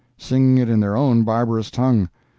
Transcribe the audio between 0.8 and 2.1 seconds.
own barbarous tongue!